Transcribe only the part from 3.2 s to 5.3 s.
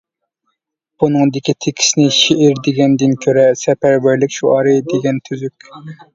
كۆرە سەپەرۋەرلىك شوئارى دېگەن